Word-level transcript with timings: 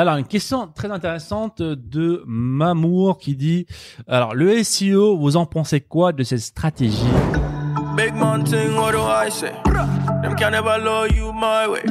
Alors 0.00 0.16
une 0.16 0.26
question 0.26 0.66
très 0.66 0.90
intéressante 0.90 1.60
de 1.60 2.24
Mamour 2.26 3.18
qui 3.18 3.36
dit 3.36 3.66
alors 4.08 4.34
le 4.34 4.64
SEO, 4.64 5.18
vous 5.18 5.36
en 5.36 5.44
pensez 5.44 5.82
quoi 5.82 6.12
de 6.12 6.22
cette 6.22 6.40
stratégie? 6.40 7.04
Big 7.98 8.14
man 8.14 8.42
thing, 8.42 8.74
what 8.76 8.92
do 8.92 9.00
I 9.02 9.30
say? 9.30 9.52
Them 10.22 10.36
can 10.36 10.52
never 10.52 10.78
love 10.78 11.10
you 11.14 11.34
my 11.34 11.66
way. 11.68 11.82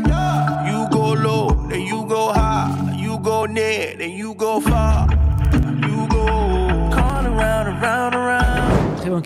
You 0.65 0.87
go 0.89 1.13
low, 1.13 1.49
then 1.69 1.81
you 1.81 2.03
go 2.07 2.33
high. 2.33 2.95
You 2.97 3.19
go 3.19 3.45
near, 3.45 3.95
then 3.95 4.09
you 4.09 4.33
go 4.33 4.59
far. 4.59 4.88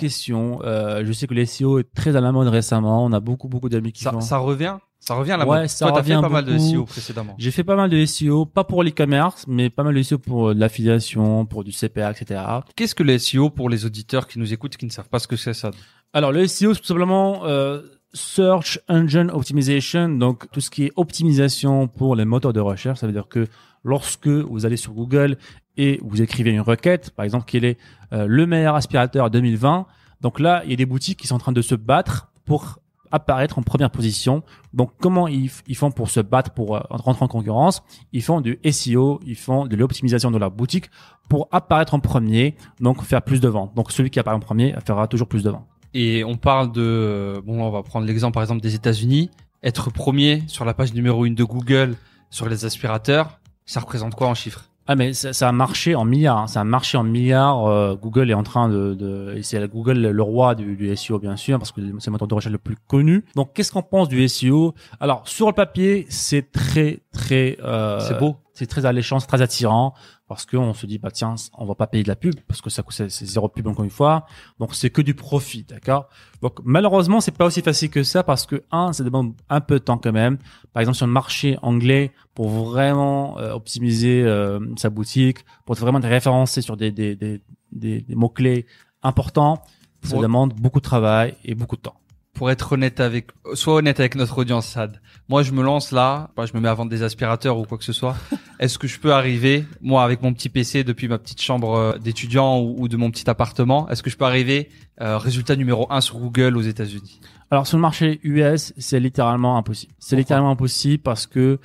Question. 0.03 0.59
Euh, 0.63 1.03
je 1.05 1.11
sais 1.13 1.27
que 1.27 1.33
le 1.33 1.45
SEO 1.45 1.79
est 1.79 1.93
très 1.93 2.15
à 2.15 2.21
la 2.21 2.31
mode 2.31 2.47
récemment. 2.47 3.03
On 3.05 3.11
a 3.13 3.19
beaucoup 3.19 3.47
beaucoup 3.47 3.69
d'amis 3.69 3.91
qui 3.91 4.03
Ça, 4.03 4.11
font. 4.11 4.21
ça 4.21 4.37
revient 4.37 4.77
Ça 4.99 5.15
revient 5.15 5.31
à 5.33 5.37
la 5.37 5.47
Ouais, 5.47 5.59
mode. 5.61 5.67
ça 5.69 5.87
Toi, 5.87 5.95
t'as 5.97 6.03
fait 6.03 6.21
pas 6.21 6.29
mal 6.29 6.45
de. 6.45 6.57
SEO 6.57 6.85
précédemment. 6.85 7.35
J'ai 7.37 7.51
fait 7.51 7.63
pas 7.63 7.75
mal 7.75 7.89
de 7.89 8.05
SEO, 8.05 8.45
pas 8.45 8.63
pour 8.63 8.83
l'e-commerce, 8.83 9.45
mais 9.47 9.69
pas 9.69 9.83
mal 9.83 9.95
de 9.95 10.01
SEO 10.03 10.17
pour 10.19 10.49
euh, 10.49 10.53
de 10.53 10.59
l'affiliation, 10.59 11.45
pour 11.45 11.63
du 11.63 11.71
CPA, 11.71 12.11
etc. 12.11 12.41
Qu'est-ce 12.75 12.95
que 12.95 13.03
le 13.03 13.17
SEO 13.17 13.49
pour 13.49 13.69
les 13.69 13.85
auditeurs 13.85 14.27
qui 14.27 14.39
nous 14.39 14.53
écoutent 14.53 14.75
et 14.75 14.77
qui 14.77 14.85
ne 14.85 14.91
savent 14.91 15.09
pas 15.09 15.19
ce 15.19 15.27
que 15.27 15.35
c'est 15.37 15.53
ça 15.53 15.71
Alors 16.13 16.31
le 16.31 16.45
SEO, 16.47 16.73
c'est 16.73 16.81
tout 16.81 16.87
simplement 16.87 17.45
euh, 17.45 17.81
Search 18.13 18.79
Engine 18.89 19.31
Optimization, 19.31 20.09
donc 20.09 20.49
tout 20.51 20.61
ce 20.61 20.69
qui 20.69 20.83
est 20.85 20.91
optimisation 20.95 21.87
pour 21.87 22.15
les 22.15 22.25
moteurs 22.25 22.53
de 22.53 22.59
recherche. 22.59 22.99
Ça 22.99 23.07
veut 23.07 23.13
dire 23.13 23.27
que 23.27 23.47
lorsque 23.83 24.27
vous 24.27 24.65
allez 24.65 24.77
sur 24.77 24.93
Google 24.93 25.37
et 25.75 25.99
vous 26.03 26.21
écrivez 26.21 26.51
une 26.51 26.61
requête, 26.61 27.09
par 27.11 27.25
exemple, 27.25 27.45
quel 27.47 27.65
est 27.65 27.77
euh, 28.13 28.27
le 28.27 28.45
meilleur 28.45 28.75
aspirateur 28.75 29.31
2020, 29.31 29.87
donc 30.23 30.39
là, 30.39 30.61
il 30.63 30.71
y 30.71 30.73
a 30.73 30.77
des 30.77 30.85
boutiques 30.85 31.19
qui 31.19 31.27
sont 31.27 31.35
en 31.35 31.39
train 31.39 31.51
de 31.51 31.61
se 31.61 31.75
battre 31.75 32.31
pour 32.45 32.79
apparaître 33.11 33.59
en 33.59 33.61
première 33.61 33.91
position. 33.91 34.41
Donc, 34.73 34.91
comment 34.99 35.27
ils, 35.27 35.49
font 35.75 35.91
pour 35.91 36.09
se 36.09 36.21
battre, 36.21 36.51
pour 36.51 36.75
euh, 36.75 36.81
rentrer 36.89 37.25
en 37.25 37.27
concurrence? 37.27 37.83
Ils 38.11 38.23
font 38.23 38.41
du 38.41 38.57
SEO, 38.71 39.19
ils 39.25 39.35
font 39.35 39.67
de 39.67 39.75
l'optimisation 39.75 40.31
de 40.31 40.37
leur 40.39 40.49
boutique 40.49 40.89
pour 41.29 41.47
apparaître 41.51 41.93
en 41.93 41.99
premier, 41.99 42.55
donc 42.79 43.03
faire 43.03 43.21
plus 43.21 43.39
de 43.39 43.47
ventes. 43.49 43.75
Donc, 43.75 43.91
celui 43.91 44.09
qui 44.09 44.19
apparaît 44.19 44.37
en 44.37 44.39
premier 44.39 44.73
fera 44.85 45.07
toujours 45.07 45.27
plus 45.27 45.43
de 45.43 45.51
ventes. 45.51 45.67
Et 45.93 46.23
on 46.23 46.37
parle 46.37 46.71
de 46.71 47.39
bon, 47.45 47.57
là, 47.57 47.63
on 47.65 47.69
va 47.69 47.83
prendre 47.83 48.07
l'exemple 48.07 48.33
par 48.33 48.41
exemple 48.41 48.61
des 48.61 48.73
États-Unis. 48.73 49.29
Être 49.61 49.91
premier 49.91 50.43
sur 50.47 50.65
la 50.65 50.73
page 50.73 50.93
numéro 50.93 51.25
une 51.25 51.35
de 51.35 51.43
Google 51.43 51.95
sur 52.31 52.49
les 52.49 52.65
aspirateurs, 52.65 53.39
ça 53.65 53.79
représente 53.79 54.15
quoi 54.15 54.27
en 54.27 54.33
chiffres? 54.33 54.72
Ah 54.85 54.95
mais 54.95 55.13
ça, 55.13 55.31
ça 55.31 55.47
a 55.47 55.51
marché 55.53 55.95
en 55.95 56.03
milliards, 56.03 56.39
hein. 56.39 56.47
ça 56.47 56.59
a 56.61 56.63
marché 56.65 56.97
en 56.97 57.03
milliards. 57.03 57.65
euh, 57.67 57.95
Google 57.95 58.29
est 58.29 58.33
en 58.33 58.43
train 58.43 58.67
de, 58.67 58.93
de 58.93 59.39
c'est 59.41 59.65
Google 59.69 59.99
le 59.99 60.21
roi 60.23 60.55
du, 60.55 60.75
du 60.75 60.93
SEO 60.95 61.19
bien 61.19 61.37
sûr 61.37 61.57
parce 61.57 61.71
que 61.71 61.79
c'est 61.99 62.07
le 62.07 62.11
moteur 62.11 62.27
de 62.27 62.33
recherche 62.33 62.51
le 62.51 62.57
plus 62.57 62.75
connu. 62.87 63.23
Donc 63.35 63.53
qu'est-ce 63.53 63.71
qu'on 63.71 63.81
pense 63.81 64.09
du 64.09 64.27
SEO 64.27 64.73
Alors 64.99 65.25
sur 65.27 65.47
le 65.47 65.53
papier 65.53 66.05
c'est 66.09 66.51
très 66.51 66.99
très 67.13 67.57
euh, 67.63 67.99
C'est 68.01 68.19
beau. 68.19 68.37
c'est 68.53 68.65
très 68.67 68.85
alléchant, 68.85 69.19
c'est 69.19 69.27
très 69.27 69.41
attirant 69.41 69.93
parce 70.27 70.45
qu'on 70.45 70.73
se 70.73 70.85
dit 70.85 70.97
bah 70.97 71.11
tiens 71.11 71.35
on 71.57 71.65
va 71.65 71.75
pas 71.75 71.87
payer 71.87 72.03
de 72.03 72.09
la 72.09 72.15
pub 72.15 72.33
parce 72.47 72.61
que 72.61 72.69
ça 72.69 72.81
coûte 72.81 72.95
c'est 72.95 73.25
zéro 73.25 73.47
pub 73.47 73.67
encore 73.67 73.85
une 73.85 73.91
fois. 73.91 74.25
Donc 74.59 74.75
c'est 74.75 74.89
que 74.89 75.01
du 75.01 75.13
profit 75.13 75.63
d'accord? 75.63 76.09
Donc 76.41 76.59
malheureusement 76.65 77.21
c'est 77.21 77.31
pas 77.37 77.45
aussi 77.45 77.61
facile 77.61 77.89
que 77.89 78.03
ça 78.03 78.23
parce 78.23 78.45
que 78.45 78.63
un 78.71 78.91
ça 78.91 79.03
demande 79.03 79.33
un 79.49 79.61
peu 79.61 79.75
de 79.75 79.83
temps 79.83 79.97
quand 79.97 80.11
même. 80.11 80.37
Par 80.73 80.81
exemple 80.81 80.97
sur 80.97 81.05
le 81.05 81.13
marché 81.13 81.57
anglais 81.61 82.11
pour 82.33 82.49
vraiment 82.49 83.37
euh, 83.37 83.53
optimiser 83.53 84.23
euh, 84.23 84.59
sa 84.75 84.89
boutique 84.89 85.45
pour 85.65 85.75
vraiment 85.75 85.99
être 85.99 86.09
référencé 86.09 86.61
sur 86.61 86.75
des 86.75 86.91
des 86.91 87.15
des, 87.15 87.41
des, 87.71 88.01
des 88.01 88.15
mots 88.15 88.29
clés 88.29 88.65
importants 89.03 89.61
ça 90.03 90.17
demande 90.17 90.53
beaucoup 90.53 90.79
de 90.79 90.83
travail 90.83 91.35
et 91.45 91.55
beaucoup 91.55 91.77
de 91.77 91.81
temps 91.81 91.95
Pour 92.43 92.51
être 92.51 92.73
honnête 92.73 92.99
avec, 92.99 93.27
sois 93.53 93.75
honnête 93.75 94.01
avec 94.01 94.15
notre 94.15 94.37
audience, 94.37 94.67
Sad. 94.67 94.99
Moi, 95.29 95.43
je 95.43 95.53
me 95.53 95.63
lance 95.63 95.93
là, 95.93 96.29
je 96.37 96.51
me 96.53 96.59
mets 96.59 96.67
à 96.67 96.73
vendre 96.73 96.91
des 96.91 97.01
aspirateurs 97.01 97.57
ou 97.57 97.63
quoi 97.63 97.77
que 97.77 97.85
ce 97.85 97.93
soit. 97.93 98.17
Est-ce 98.59 98.77
que 98.77 98.85
je 98.85 98.99
peux 98.99 99.13
arriver, 99.13 99.63
moi, 99.79 100.03
avec 100.03 100.21
mon 100.21 100.33
petit 100.33 100.49
PC 100.49 100.83
depuis 100.83 101.07
ma 101.07 101.17
petite 101.19 101.41
chambre 101.41 101.73
euh, 101.73 101.97
d'étudiant 101.97 102.59
ou, 102.59 102.89
de 102.89 102.97
mon 102.97 103.11
petit 103.11 103.29
appartement, 103.29 103.87
est-ce 103.87 104.03
que 104.03 104.09
je 104.09 104.17
peux 104.17 104.25
arriver 104.25 104.67
euh, 104.99 105.17
résultat 105.17 105.55
numéro 105.55 105.87
un 105.89 106.01
sur 106.01 106.19
Google 106.19 106.57
aux 106.57 106.61
États-Unis? 106.61 107.21
Alors 107.49 107.65
sur 107.65 107.77
le 107.77 107.81
marché 107.81 108.19
US, 108.23 108.73
c'est 108.77 108.99
littéralement 108.99 109.57
impossible. 109.57 109.93
C'est 109.99 110.17
littéralement 110.17 110.51
impossible 110.51 111.01
parce 111.01 111.27
que 111.27 111.59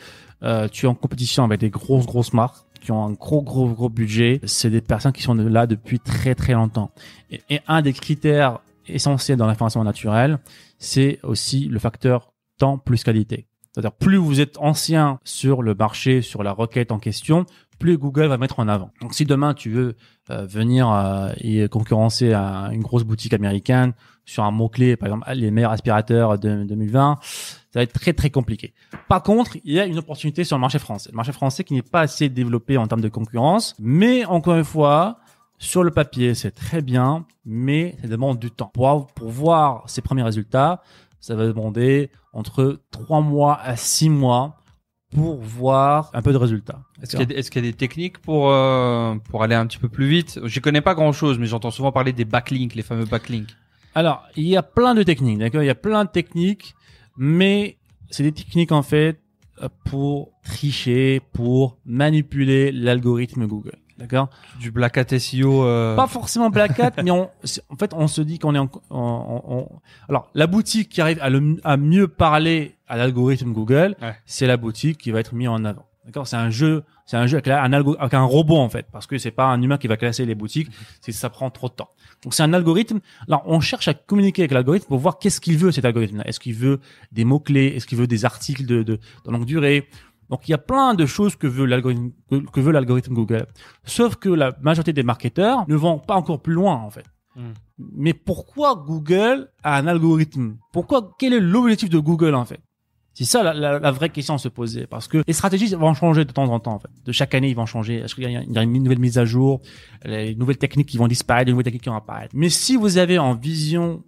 euh, 0.45 0.69
tu 0.69 0.87
es 0.87 0.89
en 0.89 0.95
compétition 0.95 1.43
avec 1.43 1.59
des 1.59 1.71
grosses 1.71 2.07
grosses 2.07 2.33
marques 2.33 2.65
qui 2.81 2.93
ont 2.93 3.05
un 3.05 3.11
gros 3.11 3.43
gros 3.43 3.67
gros 3.67 3.89
budget. 3.89 4.41
C'est 4.45 4.71
des 4.71 4.81
personnes 4.81 5.11
qui 5.11 5.23
sont 5.23 5.35
là 5.35 5.67
depuis 5.67 5.99
très 5.99 6.37
très 6.37 6.53
longtemps. 6.53 6.93
Et, 7.33 7.41
et 7.51 7.61
un 7.67 7.83
des 7.83 7.93
critères 7.93 8.61
essentiels 8.89 9.39
dans 9.39 9.47
l'information 9.47 9.83
naturelle, 9.85 10.39
c'est 10.79 11.19
aussi 11.23 11.67
le 11.67 11.79
facteur 11.79 12.33
temps 12.59 12.79
plus 12.79 13.05
qualité. 13.05 13.47
C'est-à-dire 13.73 13.93
plus 13.93 14.17
vous 14.17 14.41
êtes 14.41 14.59
ancien 14.59 15.21
sur 15.25 15.63
le 15.63 15.75
marché, 15.75 16.23
sur 16.23 16.43
la 16.43 16.53
requête 16.53 16.91
en 16.91 16.99
question, 16.99 17.47
plus 17.79 17.97
Google 17.97 18.27
va 18.27 18.39
mettre 18.39 18.59
en 18.59 18.69
avant. 18.69 18.91
Donc 19.01 19.15
si 19.15 19.25
demain 19.25 19.55
tu 19.55 19.71
veux 19.71 19.97
euh, 20.31 20.47
venir 20.47 20.91
euh, 20.91 21.31
et 21.41 21.69
concurrencer 21.69 22.33
à 22.33 22.71
une 22.73 22.83
grosse 22.83 23.05
boutique 23.05 23.33
américaine 23.35 23.93
sur 24.25 24.43
un 24.45 24.51
mot-clé, 24.51 24.97
par 24.97 25.07
exemple 25.09 25.31
les 25.33 25.51
meilleurs 25.51 25.73
aspirateurs 25.73 26.39
de 26.39 26.65
2020, 26.65 27.19
ça 27.23 27.79
va 27.79 27.83
être 27.83 27.93
très 27.93 28.13
très 28.13 28.31
compliqué. 28.31 28.75
Par 29.09 29.23
contre, 29.23 29.57
il 29.65 29.73
y 29.73 29.81
a 29.81 29.87
une 29.87 29.99
opportunité 29.99 30.45
sur 30.45 30.57
le 30.57 30.61
marché 30.61 30.79
français. 30.79 31.11
Le 31.13 31.17
marché 31.17 31.33
français 31.33 31.65
qui 31.65 31.75
n'est 31.75 31.83
pas 31.83 32.01
assez 32.01 32.29
développé 32.29 32.77
en 32.77 32.87
termes 32.87 33.01
de 33.01 33.09
concurrence, 33.09 33.77
mais 33.79 34.25
encore 34.25 34.57
une 34.57 34.65
fois, 34.65 35.21
sur 35.59 35.83
le 35.85 35.91
papier, 35.91 36.35
c'est 36.35 36.53
très 36.53 36.83
bien, 36.83 37.27
mais 37.45 37.97
ça 38.01 38.09
demande 38.09 38.39
du 38.39 38.51
temps. 38.51 38.71
Pour, 38.75 39.07
pour 39.09 39.29
voir 39.29 39.89
ses 39.89 40.03
premiers 40.03 40.23
résultats, 40.23 40.83
ça 41.21 41.35
va 41.35 41.47
demander 41.47 42.11
entre 42.33 42.81
trois 42.91 43.21
mois 43.21 43.59
à 43.61 43.77
six 43.77 44.09
mois 44.09 44.57
pour 45.15 45.37
voir 45.41 46.11
un 46.15 46.23
peu 46.23 46.33
de 46.33 46.37
résultats. 46.37 46.81
Est-ce 47.03 47.11
qu'il 47.13 47.21
y, 47.21 47.23
a 47.23 47.27
des- 47.27 47.35
est-ce 47.35 47.51
qu'il 47.51 47.65
y 47.65 47.69
a 47.69 47.71
des 47.71 47.77
techniques 47.77 48.19
pour 48.19 48.51
euh, 48.51 49.15
pour 49.31 49.43
aller 49.43 49.55
un 49.55 49.67
petit 49.67 49.79
peu 49.79 49.89
plus 49.89 50.07
vite? 50.07 50.39
Je 50.45 50.61
connais 50.61 50.81
pas 50.83 50.95
grand 50.95 51.13
chose, 51.13 51.39
mais 51.39 51.47
j'entends 51.47 51.71
souvent 51.71 51.93
parler 51.93 52.13
des 52.13 52.25
backlinks, 52.27 52.75
les 52.75 52.83
fameux 52.83 53.07
backlinks. 53.07 53.57
Alors, 53.95 54.23
il 54.37 54.45
y 54.47 54.57
a 54.57 54.63
plein 54.63 54.95
de 54.95 55.03
techniques, 55.03 55.39
d'accord? 55.39 55.63
Il 55.63 55.67
y 55.67 55.71
a 55.71 55.75
plein 55.75 56.05
de 56.05 56.11
techniques, 56.11 56.75
mais 57.17 57.79
c'est 58.11 58.23
des 58.23 58.33
techniques 58.33 58.71
en 58.71 58.83
fait 58.83 59.21
pour 59.87 60.31
tricher, 60.45 61.21
pour 61.33 61.79
manipuler 61.85 62.71
l'algorithme 62.71 63.47
Google, 63.47 63.79
d'accord 63.99 64.29
Du 64.61 64.71
black 64.71 64.97
hat 64.97 65.19
SEO. 65.19 65.65
euh, 65.65 65.97
Pas 65.97 66.07
forcément 66.07 66.51
Black 66.51 66.79
Hat, 66.81 66.93
mais 67.03 67.11
on, 67.11 67.31
en 67.71 67.77
fait, 67.77 67.93
on 67.95 68.07
se 68.07 68.21
dit 68.23 68.39
qu'on 68.39 68.55
est 68.55 68.59
en, 68.59 68.71
en- 68.91 69.43
en- 69.49 69.83
alors 70.09 70.31
la 70.35 70.47
boutique 70.47 70.89
qui 70.89 71.01
arrive 71.01 71.19
à, 71.21 71.29
le, 71.31 71.57
à 71.65 71.77
mieux 71.77 72.09
parler 72.09 72.77
à 72.89 72.97
l'algorithme 72.97 73.53
Google, 73.53 73.97
Ouais. 74.01 74.15
c'est 74.25 74.47
la 74.47 74.57
boutique 74.57 74.99
qui 74.99 75.11
va 75.11 75.21
être 75.21 75.35
mise 75.35 75.49
en 75.49 75.65
avant. 75.65 75.85
D'accord, 76.07 76.27
c'est 76.27 76.37
un 76.37 76.49
jeu, 76.49 76.85
c'est 77.05 77.19
un 77.19 77.27
jeu 77.27 77.35
avec 77.37 77.49
un, 77.49 77.71
algo, 77.75 77.95
avec 77.99 78.15
un 78.15 78.23
robot 78.23 78.57
en 78.57 78.71
fait, 78.71 78.87
parce 78.91 79.07
que 79.07 79.19
c'est 79.19 79.31
pas 79.31 79.45
un 79.45 79.61
humain 79.61 79.77
qui 79.77 79.89
va 79.89 79.99
classer 79.99 80.25
les 80.25 80.35
boutiques, 80.35 80.71
c'est 81.03 81.13
ça 81.13 81.29
prend 81.29 81.51
trop 81.51 81.69
de 81.69 81.75
temps. 81.75 81.91
Donc 82.25 82.33
c'est 82.33 82.43
un 82.43 82.55
algorithme. 82.55 83.01
Alors 83.27 83.43
on 83.45 83.61
cherche 83.61 83.89
à 83.89 83.95
communiquer 83.95 84.41
avec 84.43 84.53
l'algorithme 84.53 84.87
pour 84.87 85.01
voir 85.01 85.19
qu'est-ce 85.19 85.39
qu'il 85.39 85.59
veut 85.59 85.71
cet 85.71 85.85
algorithme. 85.85 86.23
Est-ce 86.25 86.41
qu'il 86.41 86.55
veut 86.55 86.81
des 87.13 87.25
mots 87.27 87.41
clés 87.41 87.67
Est-ce 87.77 87.87
qu'il 87.87 87.99
veut 87.99 88.07
des 88.07 88.25
articles 88.25 88.65
de, 88.65 88.83
de, 88.83 88.99
de 89.27 89.31
longue 89.31 89.45
durée? 89.45 89.87
Donc 90.31 90.49
il 90.49 90.53
y 90.53 90.55
a 90.55 90.59
plein 90.59 90.95
de 90.95 91.07
choses 91.07 91.37
que 91.37 91.47
veut 91.47 91.67
l'algorithme 91.67 92.11
que, 92.31 92.61
veut 92.61 92.73
l'algorithme 92.73 93.15
Google. 93.15 93.47
Sauf 93.85 94.17
que 94.17 94.29
la 94.29 94.57
majorité 94.61 94.93
des 94.93 95.03
marketeurs 95.03 95.65
ne 95.69 95.77
vont 95.77 95.99
pas 95.99 96.15
encore 96.15 96.41
plus 96.41 96.55
loin 96.55 96.77
en 96.77 96.91
fait. 96.91 97.05
Hmm. 97.37 97.53
Mais 97.79 98.15
pourquoi 98.15 98.75
Google 98.75 99.49
a 99.63 99.79
un 99.79 99.87
algorithme? 99.87 100.57
Pourquoi 100.73 101.15
Quel 101.19 101.33
est 101.33 101.41
l'objectif 101.41 101.89
de 101.89 101.99
Google 101.99 102.35
en 102.35 102.45
fait? 102.45 102.61
C'est 103.15 103.25
ça 103.25 103.43
la, 103.43 103.53
la, 103.53 103.81
la 103.81 103.91
vraie 103.91 104.11
question 104.11 104.35
à 104.35 104.39
se 104.39 104.49
poser 104.49 104.87
parce 104.87 105.09
que 105.09 105.25
les 105.27 105.33
stratégies 105.33 105.75
vont 105.75 105.93
changer 105.93 106.25
de 106.25 106.31
temps 106.31 106.49
en 106.53 106.61
temps 106.61 106.75
en 106.75 106.79
fait. 106.79 106.91
De 107.05 107.11
chaque 107.11 107.35
année 107.35 107.49
ils 107.49 107.57
vont 107.57 107.67
changer. 107.67 107.97
Est-ce 107.97 108.15
qu'il 108.15 108.29
y 108.29 108.33
y 108.33 108.59
a 108.59 108.63
une 108.63 108.83
nouvelle 108.83 109.01
mise 109.01 109.19
à 109.19 109.25
jour, 109.25 109.61
les 110.05 110.37
nouvelles 110.37 110.59
techniques 110.59 110.89
qui 110.89 110.99
vont 110.99 111.09
disparaître, 111.09 111.47
des 111.47 111.53
nouvelles 111.53 111.65
techniques 111.65 111.83
qui 111.83 111.89
vont 111.89 111.97
apparaître. 111.97 112.33
Mais 112.37 112.49
si 112.49 112.77
vous 112.77 112.97
avez 112.99 113.19
en 113.19 113.35
vision 113.35 114.05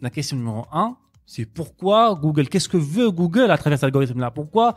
la 0.00 0.10
question 0.10 0.36
numéro 0.36 0.66
un, 0.70 0.96
c'est 1.26 1.44
pourquoi 1.44 2.14
Google? 2.14 2.48
Qu'est-ce 2.48 2.68
que 2.68 2.76
veut 2.76 3.10
Google 3.10 3.50
à 3.50 3.58
travers 3.58 3.78
cet 3.78 3.84
algorithme-là? 3.84 4.30
Pourquoi 4.30 4.76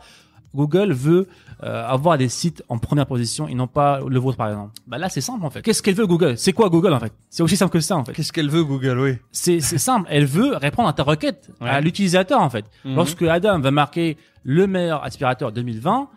Google 0.54 0.92
veut 0.92 1.28
euh, 1.62 1.86
avoir 1.86 2.18
des 2.18 2.28
sites 2.28 2.62
en 2.68 2.78
première 2.78 3.06
position 3.06 3.46
et 3.48 3.54
non 3.54 3.66
pas 3.66 4.00
le 4.06 4.18
vôtre 4.18 4.36
par 4.36 4.48
exemple. 4.48 4.72
Bah 4.86 4.98
là 4.98 5.08
c'est 5.08 5.20
simple 5.20 5.44
en 5.44 5.50
fait. 5.50 5.62
Qu'est-ce 5.62 5.82
qu'elle 5.82 5.94
veut 5.94 6.06
Google? 6.06 6.36
C'est 6.36 6.52
quoi 6.52 6.68
Google 6.68 6.92
en 6.92 7.00
fait? 7.00 7.12
C'est 7.28 7.42
aussi 7.42 7.56
simple 7.56 7.72
que 7.72 7.80
ça 7.80 7.96
en 7.96 8.04
fait. 8.04 8.12
Qu'est-ce 8.12 8.32
qu'elle 8.32 8.50
veut 8.50 8.64
Google, 8.64 8.98
oui. 8.98 9.16
C'est 9.30 9.60
c'est 9.60 9.78
simple. 9.78 10.06
Elle 10.10 10.26
veut 10.26 10.56
répondre 10.56 10.88
à 10.88 10.92
ta 10.92 11.02
requête, 11.02 11.50
à 11.60 11.80
l'utilisateur 11.80 12.40
en 12.40 12.50
fait. 12.50 12.64
Mhm. 12.84 12.96
Lorsque 12.96 13.22
Adam 13.22 13.60
va 13.60 13.70
marquer 13.70 14.16
le 14.42 14.66
meilleur 14.66 15.04
aspirateur 15.04 15.52
2020, 15.52 16.08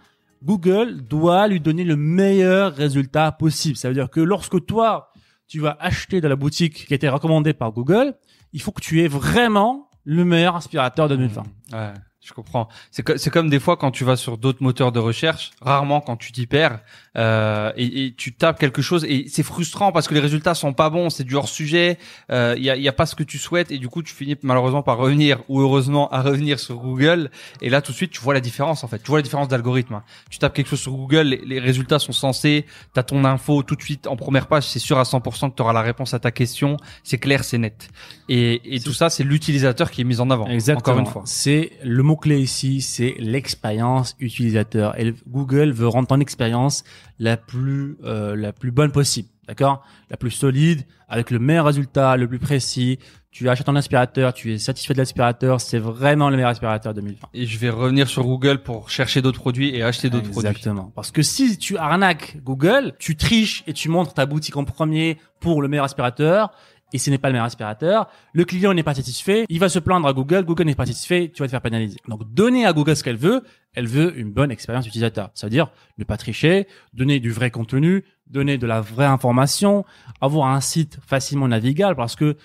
Google 0.43 1.01
doit 1.01 1.47
lui 1.47 1.59
donner 1.59 1.83
le 1.83 1.95
meilleur 1.95 2.73
résultat 2.73 3.31
possible. 3.31 3.77
Ça 3.77 3.87
veut 3.87 3.93
dire 3.93 4.09
que 4.09 4.19
lorsque 4.19 4.65
toi 4.65 5.11
tu 5.47 5.59
vas 5.59 5.77
acheter 5.79 6.21
de 6.21 6.27
la 6.27 6.35
boutique 6.35 6.87
qui 6.87 6.93
a 6.93 6.95
été 6.95 7.07
recommandée 7.09 7.53
par 7.53 7.71
Google, 7.71 8.15
il 8.53 8.61
faut 8.61 8.71
que 8.71 8.81
tu 8.81 9.01
aies 9.01 9.07
vraiment 9.07 9.89
le 10.03 10.25
meilleur 10.25 10.55
aspirateur 10.55 11.07
de 11.07 11.15
2020. 11.15 11.43
Ouais, 11.73 11.93
je 12.25 12.33
comprends. 12.33 12.67
C'est 12.91 13.03
co- 13.03 13.13
comme 13.31 13.49
des 13.49 13.59
fois 13.59 13.75
quand 13.77 13.91
tu 13.91 14.03
vas 14.05 14.15
sur 14.15 14.37
d'autres 14.37 14.61
moteurs 14.63 14.91
de 14.91 14.99
recherche, 14.99 15.51
rarement 15.61 15.99
quand 16.01 16.15
tu 16.17 16.31
t'y 16.31 16.47
perds 16.47 16.79
euh, 17.17 17.71
et, 17.75 18.05
et 18.05 18.13
tu 18.13 18.33
tapes 18.33 18.59
quelque 18.59 18.81
chose 18.81 19.03
et 19.05 19.25
c'est 19.27 19.43
frustrant 19.43 19.91
parce 19.91 20.07
que 20.07 20.13
les 20.13 20.19
résultats 20.19 20.55
sont 20.55 20.73
pas 20.73 20.89
bons, 20.89 21.09
c'est 21.09 21.23
du 21.23 21.35
hors 21.35 21.47
sujet, 21.49 21.97
il 22.29 22.63
y, 22.63 22.69
a, 22.69 22.75
y 22.77 22.87
a 22.87 22.93
pas 22.93 23.05
ce 23.05 23.15
que 23.15 23.23
tu 23.23 23.37
souhaites 23.37 23.71
et 23.71 23.77
du 23.77 23.89
coup 23.89 24.01
tu 24.03 24.13
finis 24.13 24.35
malheureusement 24.41 24.83
par 24.83 24.97
revenir 24.97 25.43
ou 25.49 25.59
heureusement 25.61 26.09
à 26.11 26.21
revenir 26.21 26.59
sur 26.59 26.77
Google 26.77 27.29
et 27.61 27.69
là 27.69 27.81
tout 27.81 27.91
de 27.91 27.97
suite 27.97 28.11
tu 28.11 28.21
vois 28.21 28.33
la 28.33 28.39
différence 28.41 28.83
en 28.83 28.87
fait, 28.87 28.99
tu 28.99 29.07
vois 29.07 29.19
la 29.19 29.23
différence 29.23 29.47
d'algorithme. 29.47 29.95
hein. 29.95 30.03
Tu 30.29 30.39
tapes 30.39 30.53
quelque 30.53 30.69
chose 30.69 30.79
sur 30.81 30.93
Google, 30.93 31.23
les, 31.27 31.41
les 31.45 31.59
résultats 31.59 31.99
sont 31.99 32.13
censés, 32.13 32.65
t'as 32.93 33.03
ton 33.03 33.25
info 33.25 33.63
tout 33.63 33.75
de 33.75 33.81
suite 33.83 34.07
en 34.07 34.15
première 34.15 34.47
page, 34.47 34.63
c'est 34.67 34.79
sûr 34.79 34.97
à 34.97 35.03
100% 35.03 35.51
que 35.51 35.55
tu 35.55 35.61
auras 35.61 35.73
la 35.73 35.81
réponse 35.81 36.13
à 36.13 36.19
ta 36.19 36.31
question, 36.31 36.77
c'est 37.03 37.17
clair, 37.17 37.43
c'est 37.43 37.57
net. 37.57 37.89
Et, 38.29 38.75
et 38.75 38.79
tout 38.79 38.93
ça 38.93 39.09
c'est 39.09 39.23
l'utilisateur 39.23 39.91
qui 39.91 40.01
est 40.01 40.05
mis 40.05 40.19
en 40.19 40.29
avant. 40.29 40.47
Exactement. 40.47 40.93
Encore 40.95 40.99
une 40.99 41.11
fois. 41.11 41.21
C'est 41.25 41.71
le 41.83 42.03
clé 42.15 42.39
ici, 42.39 42.81
c'est 42.81 43.15
l'expérience 43.19 44.15
utilisateur. 44.19 44.97
Et 44.99 45.05
le- 45.05 45.15
Google 45.27 45.71
veut 45.71 45.87
rendre 45.87 46.07
ton 46.07 46.19
expérience 46.19 46.83
la 47.19 47.37
plus 47.37 47.97
euh, 48.03 48.35
la 48.35 48.51
plus 48.53 48.71
bonne 48.71 48.91
possible, 48.91 49.29
d'accord? 49.47 49.83
La 50.09 50.17
plus 50.17 50.31
solide, 50.31 50.81
avec 51.07 51.31
le 51.31 51.39
meilleur 51.39 51.65
résultat, 51.65 52.17
le 52.17 52.27
plus 52.27 52.39
précis. 52.39 52.99
Tu 53.31 53.49
achètes 53.49 53.65
ton 53.65 53.75
aspirateur, 53.75 54.31
tu 54.35 54.53
es 54.53 54.59
satisfait 54.59 54.93
de 54.93 54.99
l'aspirateur, 54.99 55.59
c'est 55.59 55.79
vraiment 55.79 56.29
le 56.29 56.35
meilleur 56.35 56.51
aspirateur 56.51 56.93
2020. 56.93 57.29
Et 57.33 57.47
je 57.47 57.57
vais 57.57 57.71
revenir 57.71 58.07
sur 58.07 58.23
Google 58.23 58.61
pour 58.61 58.91
chercher 58.91 59.23
d'autres 59.23 59.39
produits 59.39 59.75
et 59.75 59.81
acheter 59.81 60.11
d'autres 60.11 60.29
produits. 60.29 60.49
Exactement. 60.49 60.91
Parce 60.95 61.09
que 61.09 61.23
si 61.23 61.57
tu 61.57 61.75
arnaques 61.77 62.37
Google, 62.43 62.93
tu 62.99 63.15
triches 63.15 63.63
et 63.65 63.73
tu 63.73 63.89
montres 63.89 64.13
ta 64.13 64.27
boutique 64.27 64.55
en 64.55 64.65
premier 64.65 65.17
pour 65.39 65.63
le 65.63 65.67
meilleur 65.67 65.85
aspirateur, 65.85 66.51
et 66.93 66.97
ce 66.97 67.09
n'est 67.09 67.17
pas 67.17 67.27
le 67.27 67.33
meilleur 67.33 67.45
aspirateur, 67.45 68.07
le 68.31 68.45
client 68.45 68.73
n'est 68.73 68.83
pas 68.83 68.93
satisfait, 68.93 69.45
il 69.49 69.59
va 69.59 69.67
se 69.67 69.79
plaindre 69.79 70.07
à 70.07 70.13
Google, 70.13 70.45
Google 70.45 70.65
n'est 70.65 70.75
pas 70.75 70.85
satisfait, 70.85 71.31
tu 71.33 71.41
vas 71.41 71.47
te 71.47 71.51
faire 71.51 71.61
pénaliser. 71.61 71.97
Donc 72.07 72.31
donner 72.33 72.65
à 72.65 72.73
Google 72.73 72.95
ce 72.95 73.03
qu'elle 73.03 73.17
veut, 73.17 73.43
elle 73.73 73.87
veut 73.87 74.17
une 74.17 74.31
bonne 74.31 74.51
expérience 74.51 74.87
utilisateur. 74.87 75.31
C'est-à-dire 75.33 75.71
ne 75.97 76.03
pas 76.03 76.17
tricher, 76.17 76.67
donner 76.93 77.19
du 77.19 77.31
vrai 77.31 77.51
contenu, 77.51 78.05
donner 78.27 78.57
de 78.57 78.67
la 78.67 78.79
vraie 78.79 79.05
information, 79.05 79.83
avoir 80.21 80.49
un 80.49 80.61
site 80.61 80.99
facilement 81.05 81.47
navigable 81.47 81.95
parce 81.95 82.15
que 82.15 82.37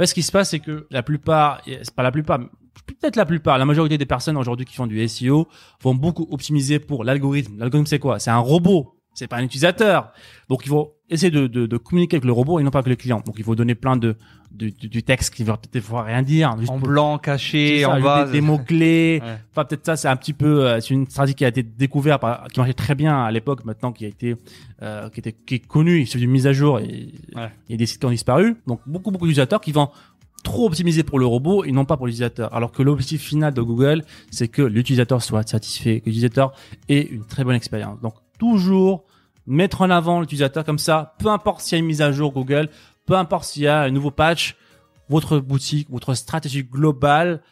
en 0.00 0.02
fait, 0.02 0.06
ce 0.06 0.14
qui 0.14 0.22
se 0.22 0.32
passe, 0.32 0.50
c'est 0.50 0.60
que 0.60 0.86
la 0.90 1.02
plupart, 1.02 1.60
c'est 1.66 1.94
pas 1.94 2.02
la 2.02 2.10
plupart, 2.10 2.38
peut-être 2.86 3.16
la 3.16 3.26
plupart, 3.26 3.58
la 3.58 3.66
majorité 3.66 3.98
des 3.98 4.06
personnes 4.06 4.38
aujourd'hui 4.38 4.64
qui 4.64 4.74
font 4.74 4.86
du 4.86 5.06
SEO 5.06 5.46
vont 5.82 5.94
beaucoup 5.94 6.26
optimiser 6.30 6.78
pour 6.78 7.04
l'algorithme. 7.04 7.58
L'algorithme, 7.58 7.86
c'est 7.86 7.98
quoi? 7.98 8.18
C'est 8.18 8.30
un 8.30 8.38
robot. 8.38 8.99
C'est 9.14 9.26
pas 9.26 9.36
un 9.36 9.42
utilisateur. 9.42 10.12
Donc, 10.48 10.62
il 10.64 10.68
faut 10.68 10.94
essayer 11.10 11.30
de, 11.30 11.46
de, 11.46 11.66
de 11.66 11.76
communiquer 11.76 12.16
avec 12.16 12.24
le 12.24 12.32
robot 12.32 12.58
et 12.60 12.62
non 12.62 12.70
pas 12.70 12.78
avec 12.78 12.88
le 12.90 12.96
client. 12.96 13.20
Donc, 13.26 13.34
il 13.38 13.44
faut 13.44 13.54
donner 13.56 13.74
plein 13.74 13.96
de, 13.96 14.16
de, 14.52 14.68
du 14.70 15.02
texte 15.02 15.34
qui 15.34 15.42
va 15.44 15.56
peut-être 15.56 15.84
fois 15.84 16.04
rien 16.04 16.22
dire. 16.22 16.50
En 16.52 16.64
pour- 16.64 16.78
blanc, 16.78 17.18
caché, 17.18 17.80
ça, 17.80 17.90
en 17.90 18.00
bas. 18.00 18.24
des, 18.26 18.40
mots 18.40 18.58
clés. 18.58 19.20
Ouais. 19.24 19.36
Enfin, 19.50 19.64
peut-être 19.64 19.84
ça, 19.84 19.96
c'est 19.96 20.08
un 20.08 20.16
petit 20.16 20.32
peu, 20.32 20.64
euh, 20.66 20.80
c'est 20.80 20.94
une 20.94 21.06
stratégie 21.06 21.34
qui 21.34 21.44
a 21.44 21.48
été 21.48 21.62
découverte, 21.62 22.20
par- 22.20 22.46
qui 22.48 22.60
marchait 22.60 22.72
très 22.72 22.94
bien 22.94 23.24
à 23.24 23.30
l'époque, 23.32 23.64
maintenant 23.64 23.92
qui 23.92 24.04
a 24.04 24.08
été, 24.08 24.36
euh, 24.82 25.10
qui 25.10 25.20
était, 25.20 25.32
qui 25.32 25.56
est 25.56 25.66
connue, 25.66 26.00
il 26.00 26.06
suffit 26.06 26.20
d'une 26.20 26.30
mise 26.30 26.46
à 26.46 26.52
jour 26.52 26.78
et 26.78 27.12
Ouais. 27.34 27.50
il 27.68 27.72
y 27.72 27.74
a 27.74 27.76
des 27.76 27.86
sites 27.86 27.98
qui 28.00 28.06
ont 28.06 28.10
disparu. 28.10 28.56
Donc, 28.66 28.80
beaucoup, 28.86 29.10
beaucoup 29.10 29.26
d'utilisateurs 29.26 29.60
qui 29.60 29.72
vont 29.72 29.90
trop 30.44 30.66
optimiser 30.68 31.02
pour 31.02 31.18
le 31.18 31.26
robot 31.26 31.64
et 31.64 31.72
non 31.72 31.84
pas 31.84 31.96
pour 31.98 32.06
l'utilisateur. 32.06 32.54
Alors 32.54 32.72
que 32.72 32.82
l'objectif 32.82 33.20
final 33.22 33.52
de 33.52 33.60
Google, 33.60 34.04
c'est 34.30 34.48
que 34.48 34.62
l'utilisateur 34.62 35.20
soit 35.22 35.46
satisfait, 35.46 36.00
que 36.00 36.06
l'utilisateur 36.06 36.52
ait 36.88 37.02
une 37.02 37.24
très 37.26 37.44
bonne 37.44 37.56
expérience. 37.56 38.00
Donc, 38.00 38.14
toujours 38.40 39.04
mettre 39.46 39.82
en 39.82 39.90
avant 39.90 40.20
l'utilisateur 40.20 40.64
comme 40.64 40.78
ça, 40.78 41.14
peu 41.18 41.28
importe 41.28 41.60
s'il 41.60 41.76
y 41.76 41.76
a 41.76 41.80
une 41.80 41.86
mise 41.86 42.02
à 42.02 42.10
jour 42.10 42.32
Google, 42.32 42.68
peu 43.06 43.14
importe 43.14 43.44
s'il 43.44 43.62
y 43.62 43.68
a 43.68 43.82
un 43.82 43.90
nouveau 43.90 44.10
patch, 44.10 44.56
votre 45.08 45.38
boutique, 45.38 45.88
votre 45.90 46.14
stratégie 46.14 46.64
globale 46.64 47.42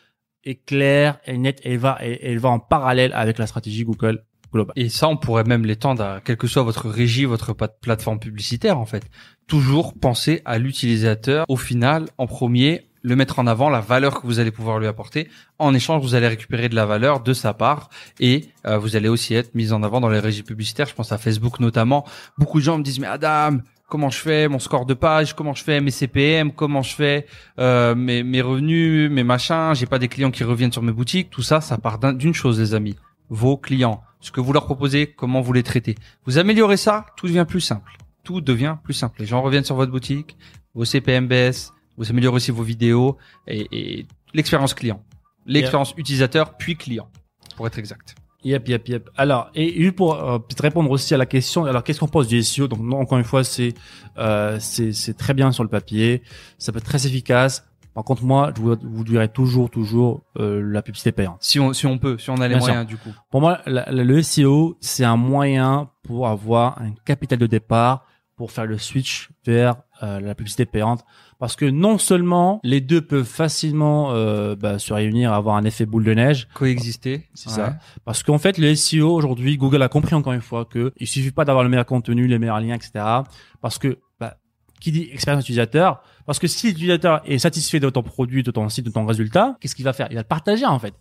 est 0.44 0.64
claire, 0.64 1.18
est 1.24 1.36
nette, 1.36 1.60
et 1.64 1.72
elle 1.72 1.78
va, 1.78 1.98
et 2.00 2.18
elle 2.22 2.38
va 2.38 2.48
en 2.48 2.58
parallèle 2.58 3.12
avec 3.14 3.38
la 3.38 3.46
stratégie 3.46 3.84
Google 3.84 4.24
globale. 4.52 4.72
Et 4.76 4.88
ça, 4.88 5.08
on 5.08 5.16
pourrait 5.16 5.44
même 5.44 5.66
l'étendre 5.66 6.02
à 6.02 6.20
quelle 6.20 6.36
que 6.36 6.46
soit 6.46 6.62
votre 6.62 6.88
régie, 6.88 7.26
votre 7.26 7.52
plateforme 7.52 8.18
publicitaire, 8.18 8.78
en 8.78 8.86
fait. 8.86 9.04
Toujours 9.46 9.94
penser 9.98 10.40
à 10.44 10.58
l'utilisateur, 10.58 11.44
au 11.48 11.56
final, 11.56 12.06
en 12.16 12.26
premier, 12.26 12.88
le 13.08 13.16
mettre 13.16 13.38
en 13.38 13.46
avant, 13.46 13.70
la 13.70 13.80
valeur 13.80 14.20
que 14.20 14.26
vous 14.26 14.38
allez 14.38 14.50
pouvoir 14.50 14.78
lui 14.78 14.86
apporter. 14.86 15.28
En 15.58 15.74
échange, 15.74 16.02
vous 16.02 16.14
allez 16.14 16.28
récupérer 16.28 16.68
de 16.68 16.74
la 16.74 16.86
valeur 16.86 17.20
de 17.20 17.32
sa 17.32 17.54
part 17.54 17.88
et 18.20 18.46
euh, 18.66 18.78
vous 18.78 18.94
allez 18.96 19.08
aussi 19.08 19.34
être 19.34 19.54
mis 19.54 19.72
en 19.72 19.82
avant 19.82 20.00
dans 20.00 20.08
les 20.08 20.20
régies 20.20 20.42
publicitaires. 20.42 20.86
Je 20.86 20.94
pense 20.94 21.10
à 21.12 21.18
Facebook 21.18 21.60
notamment. 21.60 22.04
Beaucoup 22.36 22.58
de 22.58 22.64
gens 22.64 22.78
me 22.78 22.82
disent, 22.82 23.00
mais 23.00 23.06
Adam, 23.06 23.58
comment 23.88 24.10
je 24.10 24.18
fais 24.18 24.48
mon 24.48 24.58
score 24.58 24.84
de 24.86 24.94
page, 24.94 25.34
comment 25.34 25.54
je 25.54 25.64
fais 25.64 25.80
mes 25.80 25.90
CPM, 25.90 26.52
comment 26.52 26.82
je 26.82 26.94
fais 26.94 27.26
euh, 27.58 27.94
mes, 27.94 28.40
revenus, 28.42 29.10
mes 29.10 29.24
machins, 29.24 29.72
j'ai 29.74 29.86
pas 29.86 29.98
des 29.98 30.08
clients 30.08 30.30
qui 30.30 30.44
reviennent 30.44 30.72
sur 30.72 30.82
mes 30.82 30.92
boutiques. 30.92 31.30
Tout 31.30 31.42
ça, 31.42 31.60
ça 31.60 31.78
part 31.78 31.98
d'un- 31.98 32.12
d'une 32.12 32.34
chose, 32.34 32.60
les 32.60 32.74
amis. 32.74 32.96
Vos 33.30 33.56
clients, 33.56 34.02
ce 34.20 34.30
que 34.30 34.40
vous 34.40 34.52
leur 34.52 34.64
proposez, 34.66 35.06
comment 35.06 35.40
vous 35.40 35.52
les 35.52 35.62
traitez. 35.62 35.94
Vous 36.26 36.38
améliorez 36.38 36.76
ça, 36.76 37.06
tout 37.16 37.26
devient 37.26 37.46
plus 37.48 37.60
simple. 37.60 37.96
Tout 38.24 38.40
devient 38.42 38.76
plus 38.84 38.92
simple. 38.94 39.20
Les 39.20 39.26
gens 39.26 39.40
reviennent 39.40 39.64
sur 39.64 39.76
votre 39.76 39.90
boutique, 39.92 40.36
vos 40.74 40.84
CPM 40.84 41.26
baissent, 41.26 41.72
vous 41.98 42.10
améliorez 42.10 42.36
aussi 42.36 42.50
vos 42.50 42.62
vidéos 42.62 43.18
et, 43.46 43.66
et 43.72 44.06
l'expérience 44.32 44.72
client, 44.72 45.02
l'expérience 45.44 45.92
utilisateur 45.98 46.56
puis 46.56 46.76
client, 46.76 47.08
pour 47.56 47.66
être 47.66 47.78
exact. 47.78 48.14
Yep, 48.44 48.68
yep, 48.68 48.88
yep. 48.88 49.10
Alors, 49.16 49.50
et 49.54 49.82
juste 49.82 49.96
pour 49.96 50.14
euh, 50.14 50.38
répondre 50.60 50.88
aussi 50.92 51.12
à 51.12 51.16
la 51.18 51.26
question, 51.26 51.64
alors 51.64 51.82
qu'est-ce 51.82 51.98
qu'on 51.98 52.06
pense 52.06 52.28
du 52.28 52.40
SEO 52.42 52.68
Donc, 52.68 52.78
non, 52.80 53.00
encore 53.00 53.18
une 53.18 53.24
fois, 53.24 53.42
c'est 53.42 53.74
euh, 54.16 54.58
c'est 54.60 54.92
c'est 54.92 55.14
très 55.14 55.34
bien 55.34 55.50
sur 55.50 55.64
le 55.64 55.68
papier, 55.68 56.22
ça 56.56 56.70
peut 56.70 56.78
être 56.78 56.84
très 56.84 57.04
efficace. 57.06 57.64
Par 57.94 58.04
contre, 58.04 58.22
moi, 58.22 58.52
je 58.56 58.62
vous, 58.62 58.76
vous 58.80 59.02
dirais 59.02 59.26
toujours, 59.26 59.70
toujours 59.70 60.22
euh, 60.38 60.62
la 60.62 60.82
publicité 60.82 61.10
payante. 61.10 61.38
Si 61.40 61.58
on, 61.58 61.72
si 61.72 61.84
on 61.86 61.98
peut, 61.98 62.16
si 62.16 62.30
on 62.30 62.36
a 62.36 62.46
les 62.46 62.54
Bien 62.54 62.60
sûr. 62.60 62.68
moyens 62.68 62.86
du 62.86 62.96
coup. 62.96 63.10
Pour 63.28 63.40
moi, 63.40 63.58
la- 63.66 63.90
la- 63.90 64.04
le 64.04 64.22
SEO, 64.22 64.76
c'est 64.80 65.02
un 65.04 65.16
moyen 65.16 65.90
pour 66.04 66.28
avoir 66.28 66.80
un 66.80 66.92
capital 67.04 67.40
de 67.40 67.46
départ 67.46 68.06
pour 68.36 68.52
faire 68.52 68.66
le 68.66 68.78
switch 68.78 69.30
vers 69.44 69.74
euh, 70.02 70.20
la 70.20 70.34
publicité 70.34 70.66
payante. 70.66 71.04
Parce 71.38 71.56
que 71.56 71.64
non 71.64 71.98
seulement 71.98 72.60
les 72.62 72.80
deux 72.80 73.00
peuvent 73.00 73.24
facilement 73.24 74.12
euh, 74.12 74.56
bah, 74.56 74.78
se 74.78 74.92
réunir, 74.92 75.32
avoir 75.32 75.56
un 75.56 75.64
effet 75.64 75.86
boule 75.86 76.04
de 76.04 76.14
neige, 76.14 76.48
Coexister, 76.54 77.28
c'est 77.34 77.50
ça. 77.50 77.76
Parce 78.04 78.22
qu'en 78.22 78.38
fait, 78.38 78.58
le 78.58 78.74
SEO 78.74 79.12
aujourd'hui, 79.12 79.56
Google 79.56 79.82
a 79.82 79.88
compris 79.88 80.14
encore 80.14 80.32
une 80.32 80.40
fois 80.40 80.64
que 80.64 80.92
il 80.98 81.06
suffit 81.06 81.30
pas 81.30 81.44
d'avoir 81.44 81.64
le 81.64 81.70
meilleur 81.70 81.86
contenu, 81.86 82.26
les 82.26 82.38
meilleurs 82.38 82.60
liens, 82.60 82.74
etc. 82.74 83.04
Parce 83.60 83.78
que 83.78 83.98
bah, 84.20 84.36
qui 84.80 84.92
dit 84.92 85.08
expérience 85.12 85.44
utilisateur 85.44 86.02
Parce 86.26 86.38
que 86.38 86.46
si 86.46 86.68
l'utilisateur 86.68 87.22
est 87.24 87.38
satisfait 87.38 87.80
de 87.80 87.90
ton 87.90 88.02
produit, 88.02 88.42
de 88.42 88.50
ton 88.50 88.68
site, 88.68 88.86
de 88.86 88.90
ton 88.90 89.06
résultat, 89.06 89.56
qu'est-ce 89.60 89.74
qu'il 89.74 89.84
va 89.84 89.92
faire? 89.92 90.08
Il 90.10 90.14
va 90.14 90.22
le 90.22 90.28
partager 90.28 90.66
en 90.66 90.78
fait. 90.78 90.94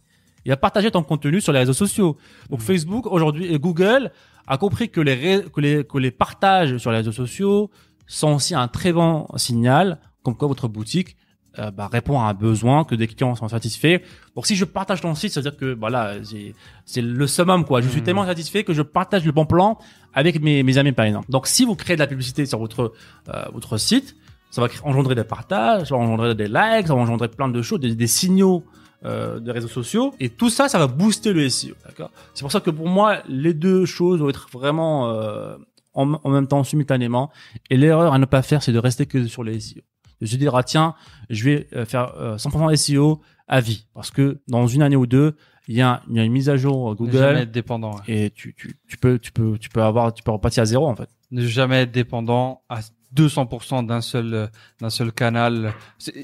Il 0.45 0.49
va 0.49 0.57
partager 0.57 0.91
ton 0.91 1.03
contenu 1.03 1.41
sur 1.41 1.51
les 1.51 1.59
réseaux 1.59 1.73
sociaux. 1.73 2.17
Donc 2.49 2.61
Facebook 2.61 3.05
aujourd'hui 3.07 3.53
et 3.53 3.59
Google 3.59 4.11
a 4.47 4.57
compris 4.57 4.89
que 4.89 5.01
les, 5.01 5.43
que 5.53 5.59
les 5.59 5.83
que 5.83 5.97
les 5.97 6.11
partages 6.11 6.77
sur 6.77 6.91
les 6.91 6.97
réseaux 6.97 7.11
sociaux 7.11 7.69
sont 8.07 8.33
aussi 8.35 8.55
un 8.55 8.67
très 8.67 8.91
bon 8.93 9.27
signal, 9.35 9.99
comme 10.23 10.35
quoi 10.35 10.47
votre 10.47 10.67
boutique 10.67 11.15
euh, 11.59 11.71
bah, 11.71 11.89
répond 11.91 12.19
à 12.19 12.25
un 12.25 12.33
besoin, 12.35 12.83
que 12.83 12.93
des 12.93 13.07
clients 13.07 13.33
sont 13.33 13.47
satisfaits. 13.47 13.99
Donc 14.35 14.45
si 14.45 14.55
je 14.55 14.63
partage 14.63 15.01
ton 15.01 15.15
site, 15.15 15.31
ça 15.33 15.39
veut 15.41 15.49
dire 15.49 15.57
que 15.59 15.73
voilà, 15.73 16.21
j'ai- 16.21 16.53
c'est 16.85 17.01
le 17.01 17.25
summum 17.25 17.65
quoi. 17.65 17.81
Je 17.81 17.89
suis 17.89 17.99
Mhm. 17.99 18.05
tellement 18.05 18.25
satisfait 18.27 18.63
que 18.63 18.73
je 18.73 18.83
partage 18.83 19.25
le 19.25 19.31
bon 19.31 19.45
plan 19.47 19.79
avec 20.13 20.39
mes, 20.39 20.61
mes 20.61 20.77
amis 20.77 20.91
par 20.91 21.05
exemple. 21.05 21.31
Donc 21.31 21.47
si 21.47 21.65
vous 21.65 21.75
créez 21.75 21.95
de 21.95 21.99
la 22.01 22.05
publicité 22.07 22.45
sur 22.45 22.59
votre 22.59 22.93
euh, 23.29 23.45
votre 23.53 23.77
site, 23.77 24.15
ça 24.51 24.61
va 24.61 24.67
engendrer 24.83 25.15
des 25.15 25.23
partages, 25.23 25.87
ça 25.89 25.95
va 25.95 26.01
engendrer 26.01 26.35
des 26.35 26.47
likes, 26.47 26.85
ça 26.87 26.93
va 26.93 27.01
engendrer 27.01 27.27
plein 27.27 27.49
de 27.49 27.61
choses, 27.63 27.79
des, 27.79 27.95
des 27.95 28.07
signaux 28.07 28.63
euh, 29.05 29.39
des 29.39 29.51
réseaux 29.51 29.67
sociaux 29.67 30.13
et 30.19 30.29
tout 30.29 30.49
ça, 30.51 30.69
ça 30.69 30.77
va 30.77 30.85
booster 30.87 31.33
le 31.33 31.49
SEO. 31.49 31.73
D'accord? 31.87 32.11
C'est 32.35 32.41
pour 32.43 32.51
ça 32.51 32.59
que 32.59 32.69
pour 32.71 32.87
moi, 32.87 33.17
les 33.27 33.53
deux 33.55 33.85
choses 33.85 34.19
doivent 34.19 34.29
être 34.29 34.47
vraiment 34.53 35.09
euh, 35.09 35.55
en, 35.97 36.13
en 36.23 36.29
même 36.29 36.47
temps 36.47 36.63
simultanément. 36.63 37.29
Et 37.69 37.75
l'erreur 37.77 38.13
à 38.13 38.19
ne 38.19 38.25
pas 38.25 38.41
faire, 38.41 38.63
c'est 38.63 38.71
de 38.71 38.79
rester 38.79 39.05
que 39.05 39.27
sur 39.27 39.43
les 39.43 39.59
SEO. 39.59 39.81
De 40.21 40.25
se 40.25 40.35
dire 40.37 40.55
ah 40.55 40.63
tiens, 40.63 40.95
je 41.29 41.43
vais 41.43 41.67
euh, 41.73 41.85
faire 41.85 42.13
euh, 42.17 42.37
100% 42.37 42.75
SEO 42.75 43.21
à 43.47 43.59
vie 43.59 43.85
parce 43.93 44.09
que 44.11 44.39
dans 44.47 44.65
une 44.67 44.81
année 44.81 44.95
ou 44.95 45.05
deux, 45.05 45.35
il 45.67 45.75
y 45.75 45.81
a, 45.81 46.01
il 46.09 46.15
y 46.15 46.19
a 46.19 46.23
une 46.23 46.31
mise 46.31 46.49
à 46.49 46.55
jour 46.57 46.91
Ne 46.91 46.95
Google 46.95 47.17
jamais 47.17 47.41
être 47.41 47.51
dépendant. 47.51 47.95
ouais. 47.95 48.01
et 48.25 48.29
tu, 48.31 48.55
tu, 48.55 48.79
tu 48.87 48.97
peux 48.97 49.19
tu 49.19 49.31
peux 49.33 49.57
tu 49.57 49.69
peux 49.69 49.83
avoir 49.83 50.13
tu 50.13 50.23
peux 50.23 50.31
repartir 50.31 50.63
à 50.63 50.65
zéro 50.65 50.87
en 50.87 50.95
fait. 50.95 51.09
Ne 51.31 51.45
jamais 51.45 51.81
être 51.81 51.91
dépendant 51.91 52.61
à 52.69 52.79
200% 53.15 53.85
d'un 53.85 54.01
seul 54.01 54.49
d'un 54.81 54.89
seul 54.89 55.11
canal. 55.11 55.73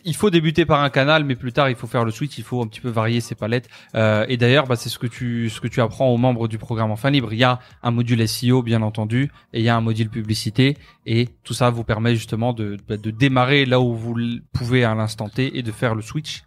Il 0.04 0.16
faut 0.16 0.30
débuter 0.30 0.66
par 0.66 0.84
un 0.84 0.90
canal, 0.90 1.24
mais 1.24 1.36
plus 1.36 1.54
tard 1.54 1.70
il 1.70 1.76
faut 1.76 1.88
faire 1.88 2.06
le 2.06 2.12
switch. 2.12 2.38
Il 2.38 2.44
faut 2.44 2.62
un 2.62 2.68
petit 2.68 2.82
peu 2.82 2.90
varier 2.90 3.22
ses 3.22 3.36
palettes. 3.36 3.70
Euh, 3.96 4.26
et 4.28 4.38
d'ailleurs, 4.38 4.68
bah, 4.68 4.76
c'est 4.76 4.90
ce 4.90 5.00
que 5.00 5.08
tu 5.08 5.50
ce 5.50 5.62
que 5.62 5.68
tu 5.68 5.82
apprends 5.82 6.08
aux 6.08 6.18
membres 6.18 6.48
du 6.48 6.58
programme 6.58 6.92
Enfin 6.92 7.10
Libre. 7.10 7.34
Il 7.34 7.40
y 7.40 7.44
a 7.44 7.60
un 7.82 7.92
module 7.92 8.28
SEO 8.28 8.62
bien 8.62 8.82
entendu, 8.82 9.32
et 9.54 9.60
il 9.60 9.64
y 9.64 9.70
a 9.70 9.76
un 9.76 9.82
module 9.82 10.10
publicité, 10.10 10.78
et 11.06 11.30
tout 11.44 11.54
ça 11.54 11.70
vous 11.70 11.84
permet 11.84 12.16
justement 12.16 12.54
de 12.54 12.78
bah, 12.88 12.98
de 12.98 13.12
démarrer 13.12 13.66
là 13.66 13.80
où 13.80 13.96
vous 13.96 14.16
le 14.16 14.42
pouvez 14.54 14.84
à 14.84 14.94
l'instant 14.96 15.30
T 15.30 15.58
et 15.58 15.64
de 15.64 15.72
faire 15.72 15.96
le 15.96 16.02
switch 16.02 16.44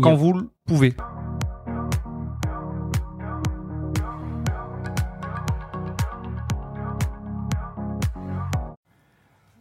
quand 0.00 0.14
vous 0.14 0.32
le 0.32 0.50
pouvez. 0.66 0.94